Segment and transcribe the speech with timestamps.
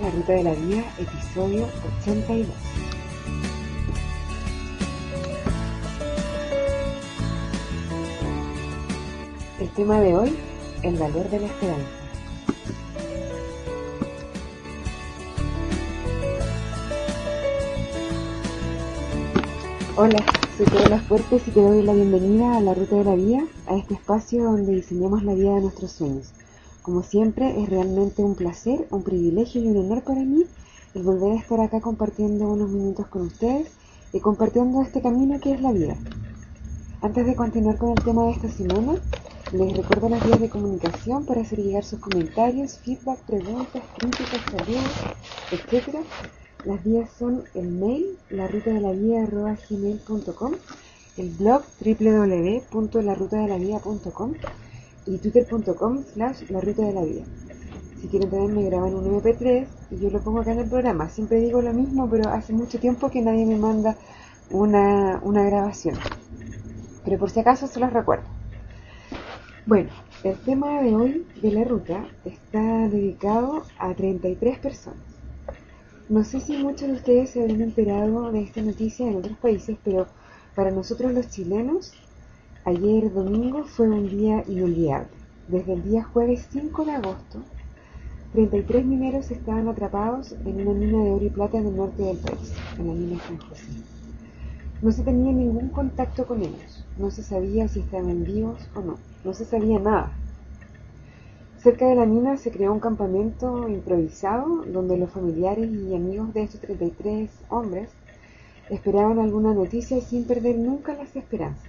[0.00, 1.66] La Ruta de la Vida, episodio
[2.02, 2.46] 82.
[9.58, 10.36] El tema de hoy,
[10.84, 11.88] el valor de la esperanza.
[19.96, 20.24] Hola,
[20.56, 23.76] soy Las Fuertes y te doy la bienvenida a La Ruta de la Vida, a
[23.76, 26.37] este espacio donde diseñamos la vida de nuestros sueños.
[26.88, 30.46] Como siempre, es realmente un placer, un privilegio y un honor para mí
[30.94, 33.68] el volver a estar acá compartiendo unos minutos con ustedes
[34.14, 35.98] y compartiendo este camino que es la vida.
[37.02, 38.94] Antes de continuar con el tema de esta semana,
[39.52, 44.90] les recuerdo las vías de comunicación para hacer llegar sus comentarios, feedback, preguntas, críticas, saludos,
[45.50, 45.94] etc.
[46.64, 50.52] Las vías son el mail, la ruta de la gmail.com,
[51.18, 54.32] el blog www.larutadelavida.com
[55.08, 57.24] y twitter.com slash la ruta de la vida.
[58.00, 61.08] Si quieren también me graban un MP3 y yo lo pongo acá en el programa.
[61.08, 63.96] Siempre digo lo mismo, pero hace mucho tiempo que nadie me manda
[64.50, 65.96] una, una grabación.
[67.04, 68.26] Pero por si acaso se los recuerdo.
[69.66, 69.90] Bueno,
[70.24, 75.00] el tema de hoy de la ruta está dedicado a 33 personas.
[76.08, 79.76] No sé si muchos de ustedes se habrán enterado de esta noticia en otros países,
[79.84, 80.06] pero
[80.54, 81.92] para nosotros los chilenos
[82.68, 85.08] Ayer domingo fue un día inolvidable.
[85.48, 87.40] Desde el día jueves 5 de agosto,
[88.34, 92.18] 33 mineros estaban atrapados en una mina de oro y plata en el norte del
[92.18, 93.72] país, en la mina San José.
[94.82, 98.96] No se tenía ningún contacto con ellos, no se sabía si estaban vivos o no,
[99.24, 100.12] no se sabía nada.
[101.62, 106.42] Cerca de la mina se creó un campamento improvisado donde los familiares y amigos de
[106.42, 107.88] estos 33 hombres
[108.68, 111.67] esperaban alguna noticia sin perder nunca las esperanzas.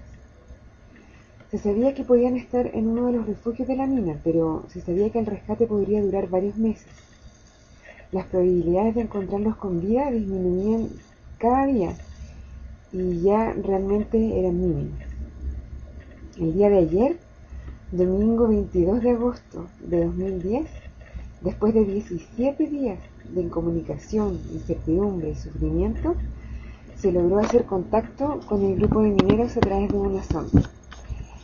[1.52, 4.82] Se sabía que podían estar en uno de los refugios de la mina, pero se
[4.82, 6.88] sabía que el rescate podría durar varios meses.
[8.12, 10.90] Las probabilidades de encontrarlos con vida disminuían
[11.40, 11.96] cada día
[12.92, 15.00] y ya realmente eran mínimas.
[16.38, 17.18] El día de ayer,
[17.92, 20.68] domingo 22 de agosto de 2010,
[21.42, 23.00] después de 17 días
[23.34, 26.16] de incomunicación, incertidumbre y sufrimiento,
[26.96, 30.70] se logró hacer contacto con el grupo de mineros a través de una sonda.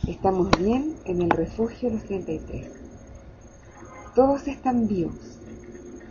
[0.06, 2.70] Estamos bien en el refugio Los 33.
[4.14, 5.40] Todos están vivos.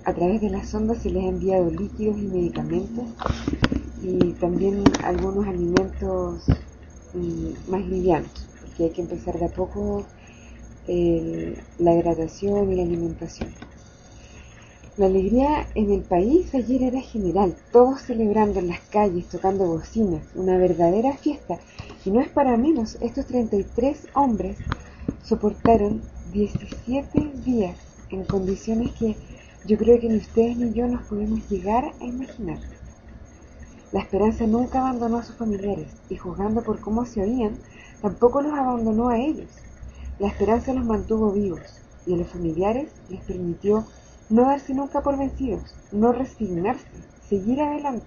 [0.04, 3.06] A través de las ondas se les ha enviado líquidos y medicamentos
[4.04, 6.44] y también algunos alimentos
[7.14, 10.06] mm, más livianos, porque hay que empezar de a poco
[10.88, 13.50] la hidratación y la alimentación.
[14.98, 20.24] La alegría en el país ayer era general, todos celebrando en las calles, tocando bocinas,
[20.36, 21.60] una verdadera fiesta
[22.06, 24.58] y no es para menos, estos 33 hombres
[25.22, 26.02] soportaron
[26.32, 27.78] 17 días
[28.10, 29.18] en condiciones que
[29.66, 32.60] yo creo que ni ustedes ni yo nos podemos llegar a imaginar.
[33.92, 37.58] La esperanza nunca abandonó a sus familiares y juzgando por cómo se oían,
[38.02, 39.50] tampoco los abandonó a ellos.
[40.20, 43.86] La esperanza los mantuvo vivos y a los familiares les permitió
[44.30, 46.88] no darse nunca por vencidos, no resignarse,
[47.30, 48.06] seguir adelante.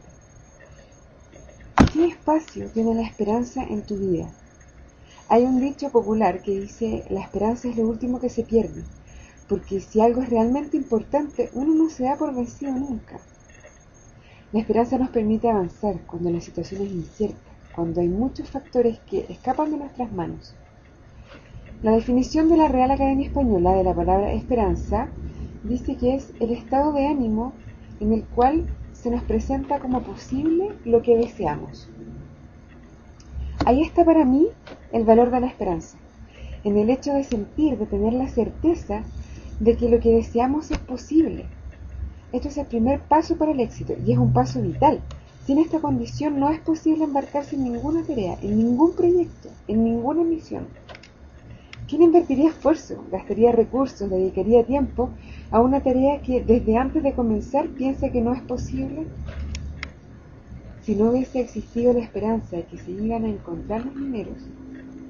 [1.92, 4.28] ¿Qué espacio tiene la esperanza en tu vida?
[5.28, 8.82] Hay un dicho popular que dice, la esperanza es lo último que se pierde,
[9.48, 13.20] porque si algo es realmente importante, uno no se da por vencido nunca.
[14.52, 17.38] La esperanza nos permite avanzar cuando la situación es incierta,
[17.76, 20.54] cuando hay muchos factores que escapan de nuestras manos.
[21.82, 25.10] La definición de la Real Academia Española de la palabra esperanza
[25.64, 27.52] dice que es el estado de ánimo
[28.00, 31.88] en el cual se nos presenta como posible lo que deseamos.
[33.64, 34.48] Ahí está para mí
[34.92, 35.98] el valor de la esperanza,
[36.64, 39.02] en el hecho de sentir, de tener la certeza
[39.60, 41.46] de que lo que deseamos es posible.
[42.32, 45.00] Esto es el primer paso para el éxito y es un paso vital.
[45.44, 50.22] Sin esta condición no es posible embarcarse en ninguna tarea, en ningún proyecto, en ninguna
[50.22, 50.66] misión.
[51.88, 55.08] ¿Quién invertiría esfuerzo, gastaría recursos, dedicaría tiempo
[55.50, 59.06] a una tarea que desde antes de comenzar piensa que no es posible?
[60.82, 64.46] Si no hubiese existido la esperanza de que se iban a encontrar los mineros,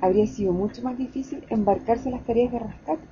[0.01, 3.07] habría sido mucho más difícil embarcarse en las tareas de rescate.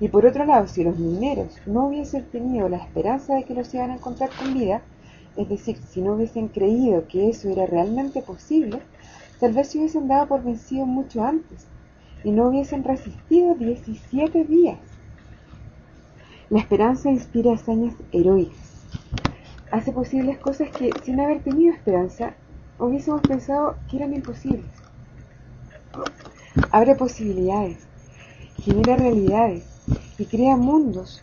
[0.00, 3.72] Y por otro lado, si los mineros no hubiesen tenido la esperanza de que los
[3.72, 4.82] iban a encontrar con vida,
[5.36, 8.80] es decir, si no hubiesen creído que eso era realmente posible,
[9.38, 11.66] tal vez se hubiesen dado por vencido mucho antes
[12.24, 14.78] y no hubiesen resistido 17 días.
[16.48, 18.56] La esperanza inspira hazañas heroicas.
[19.72, 22.34] Hace posibles cosas que, sin haber tenido esperanza,
[22.78, 24.70] hubiésemos pensado que eran imposibles.
[26.70, 27.78] Abre posibilidades,
[28.62, 29.64] genera realidades
[30.18, 31.20] y crea mundos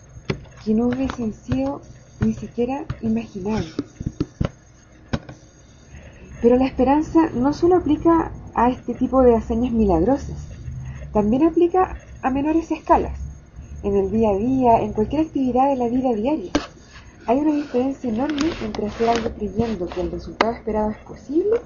[0.66, 1.81] que no hubiesen sido
[2.20, 3.75] ni siquiera imaginables.
[6.42, 10.38] Pero la esperanza no solo aplica a este tipo de hazañas milagrosas,
[11.14, 13.23] también aplica a menores escalas,
[13.84, 16.52] en el día a día, en cualquier actividad de la vida diaria.
[17.26, 21.62] Hay una diferencia enorme entre hacer algo creyendo que el resultado esperado es posible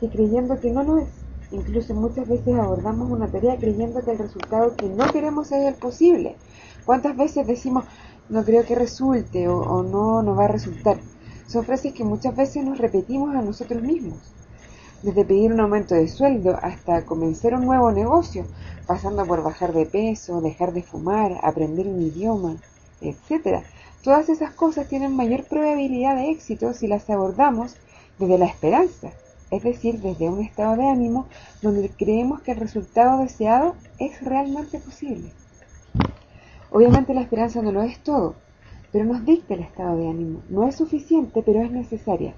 [0.00, 1.08] y creyendo que no lo es.
[1.50, 5.74] Incluso muchas veces abordamos una tarea creyendo que el resultado que no queremos es el
[5.74, 6.36] posible.
[6.84, 7.84] ¿Cuántas veces decimos
[8.28, 10.98] no creo que resulte o, o no, no va a resultar?
[11.46, 14.18] Son frases que muchas veces nos repetimos a nosotros mismos.
[15.02, 18.44] Desde pedir un aumento de sueldo hasta comenzar un nuevo negocio,
[18.86, 22.56] pasando por bajar de peso, dejar de fumar, aprender un idioma,
[23.00, 23.64] etc.
[24.02, 27.76] Todas esas cosas tienen mayor probabilidad de éxito si las abordamos
[28.18, 29.10] desde la esperanza,
[29.50, 31.26] es decir, desde un estado de ánimo
[31.62, 35.32] donde creemos que el resultado deseado es realmente posible.
[36.70, 38.34] Obviamente la esperanza no lo es todo,
[38.92, 40.42] pero nos dicta el estado de ánimo.
[40.50, 42.34] No es suficiente, pero es necesaria.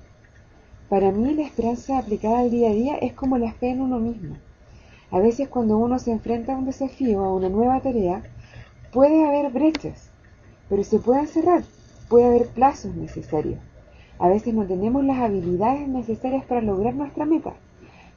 [0.92, 3.98] Para mí la esperanza aplicada al día a día es como la fe en uno
[3.98, 4.36] mismo.
[5.10, 8.22] A veces cuando uno se enfrenta a un desafío, a una nueva tarea,
[8.92, 10.10] puede haber brechas,
[10.68, 11.62] pero se pueden cerrar,
[12.10, 13.58] puede haber plazos necesarios.
[14.18, 17.54] A veces no tenemos las habilidades necesarias para lograr nuestra meta,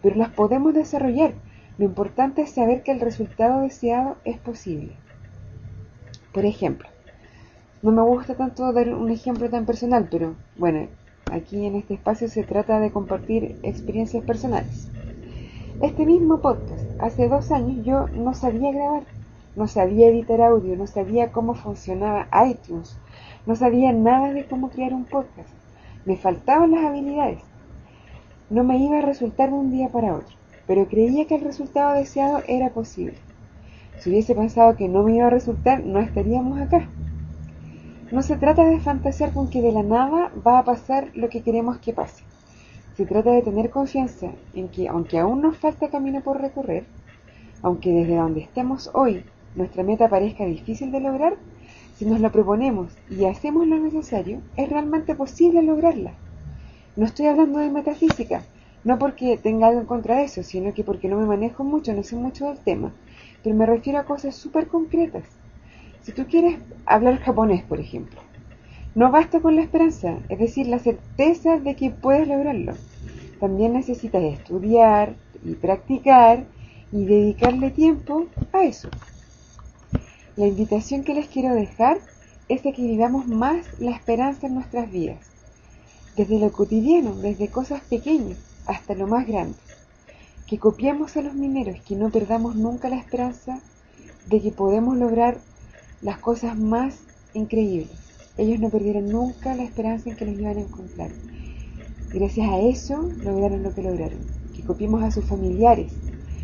[0.01, 1.33] pero las podemos desarrollar.
[1.77, 4.91] Lo importante es saber que el resultado deseado es posible.
[6.33, 6.89] Por ejemplo,
[7.81, 10.89] no me gusta tanto dar un ejemplo tan personal, pero bueno,
[11.31, 14.89] aquí en este espacio se trata de compartir experiencias personales.
[15.81, 19.03] Este mismo podcast, hace dos años yo no sabía grabar,
[19.55, 22.97] no sabía editar audio, no sabía cómo funcionaba iTunes,
[23.45, 25.49] no sabía nada de cómo crear un podcast.
[26.05, 27.41] Me faltaban las habilidades.
[28.49, 30.35] No me iba a resultar de un día para otro,
[30.67, 33.17] pero creía que el resultado deseado era posible.
[33.99, 36.87] Si hubiese pensado que no me iba a resultar, no estaríamos acá.
[38.15, 41.41] No se trata de fantasear con que de la nada va a pasar lo que
[41.41, 42.23] queremos que pase.
[42.95, 46.85] Se trata de tener confianza en que, aunque aún nos falta camino por recorrer,
[47.61, 51.35] aunque desde donde estemos hoy nuestra meta parezca difícil de lograr,
[51.97, 56.13] si nos lo proponemos y hacemos lo necesario, es realmente posible lograrla.
[56.95, 58.43] No estoy hablando de metafísica,
[58.85, 61.93] no porque tenga algo en contra de eso, sino que porque no me manejo mucho,
[61.93, 62.93] no sé mucho del tema,
[63.43, 65.25] pero me refiero a cosas súper concretas
[66.05, 68.21] si tú quieres hablar japonés, por ejemplo,
[68.93, 72.73] no basta con la esperanza, es decir, la certeza de que puedes lograrlo.
[73.39, 76.45] También necesitas estudiar y practicar
[76.91, 78.87] y dedicarle tiempo a eso.
[80.35, 81.97] La invitación que les quiero dejar
[82.49, 85.25] es de que vivamos más la esperanza en nuestras vidas,
[86.15, 88.37] desde lo cotidiano, desde cosas pequeñas
[88.67, 89.57] hasta lo más grande.
[90.45, 93.59] Que copiemos a los mineros, que no perdamos nunca la esperanza
[94.27, 95.39] de que podemos lograr
[96.01, 96.99] las cosas más
[97.33, 97.91] increíbles.
[98.37, 101.11] Ellos no perdieron nunca la esperanza en que los iban a encontrar.
[102.13, 104.19] Gracias a eso lograron lo que lograron.
[104.53, 105.91] Que copiemos a sus familiares,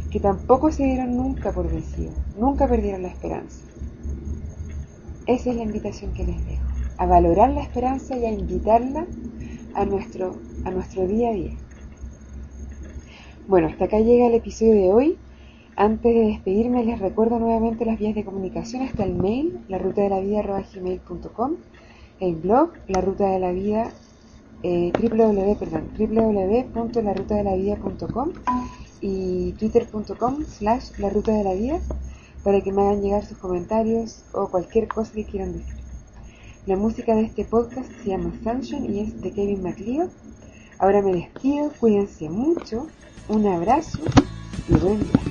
[0.10, 3.64] que tampoco se dieron nunca por vencidos, nunca perdieron la esperanza.
[5.26, 6.64] Esa es la invitación que les dejo,
[6.98, 9.08] a valorar la esperanza y a invitarla
[9.74, 11.54] a nuestro, a nuestro día a día.
[13.48, 15.18] Bueno, hasta acá llega el episodio de hoy.
[15.82, 20.04] Antes de despedirme, les recuerdo nuevamente las vías de comunicación hasta el mail, la ruta
[20.04, 20.44] de la vida
[22.20, 23.92] el blog, la ruta de la vida,
[24.62, 28.30] eh, www, perdón, www.larutadelavida.com
[29.02, 31.80] y twitter.com slash la ruta de la vida
[32.44, 35.78] para que me hagan llegar sus comentarios o cualquier cosa que quieran decir.
[36.68, 40.10] La música de este podcast se llama Sunshine y es de Kevin MacLeod.
[40.78, 42.86] Ahora me despido, cuídense mucho,
[43.30, 43.98] un abrazo
[44.70, 45.31] y buen día.